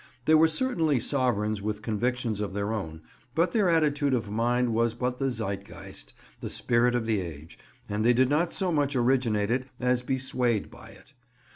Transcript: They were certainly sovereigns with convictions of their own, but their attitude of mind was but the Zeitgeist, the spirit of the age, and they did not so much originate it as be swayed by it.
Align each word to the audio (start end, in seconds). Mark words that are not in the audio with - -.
They 0.25 0.33
were 0.33 0.47
certainly 0.47 0.99
sovereigns 0.99 1.61
with 1.61 1.83
convictions 1.83 2.39
of 2.39 2.53
their 2.55 2.73
own, 2.73 3.03
but 3.35 3.51
their 3.53 3.69
attitude 3.69 4.15
of 4.15 4.31
mind 4.31 4.73
was 4.73 4.95
but 4.95 5.19
the 5.19 5.29
Zeitgeist, 5.29 6.13
the 6.39 6.49
spirit 6.49 6.95
of 6.95 7.05
the 7.05 7.19
age, 7.21 7.59
and 7.87 8.03
they 8.03 8.13
did 8.13 8.27
not 8.27 8.51
so 8.51 8.71
much 8.71 8.95
originate 8.95 9.51
it 9.51 9.67
as 9.79 10.01
be 10.01 10.17
swayed 10.17 10.71
by 10.71 10.87
it. 10.89 11.13